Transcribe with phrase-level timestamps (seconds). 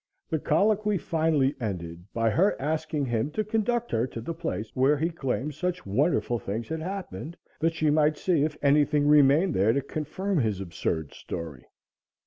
[0.31, 4.97] The colloquy finally ended by her asking him to conduct her to the place where
[4.97, 9.73] he claimed such wonderful things had happened, that she might see if anything remained there
[9.73, 11.67] to confirm his absurd story.